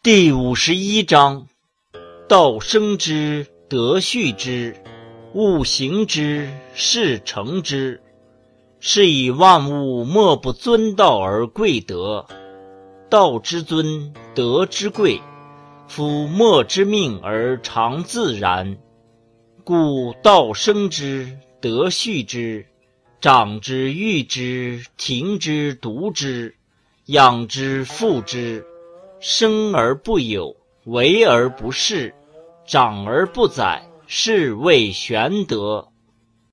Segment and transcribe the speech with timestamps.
[0.00, 1.48] 第五十一章：
[2.28, 4.76] 道生之，德畜之，
[5.34, 8.00] 物行之，事成之。
[8.78, 12.24] 是以万物莫不尊道而贵德。
[13.10, 15.20] 道之尊，德之贵。
[15.88, 18.78] 夫莫之命而常自然。
[19.64, 22.66] 故道生之，德畜之，
[23.20, 26.54] 长之，育之，庭之，独之，
[27.06, 28.64] 养之，覆之。
[29.20, 32.12] 生而不有，为而不恃，
[32.64, 35.88] 长而不宰，是谓玄德。